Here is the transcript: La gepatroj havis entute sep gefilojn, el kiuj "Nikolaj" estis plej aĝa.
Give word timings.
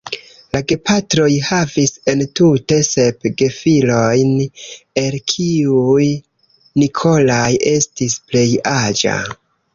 La 0.55 0.59
gepatroj 0.69 1.27
havis 1.49 1.91
entute 2.13 2.79
sep 2.87 3.27
gefilojn, 3.41 4.33
el 5.03 5.19
kiuj 5.35 6.09
"Nikolaj" 6.85 7.47
estis 7.77 8.19
plej 8.33 8.49
aĝa. 8.75 9.21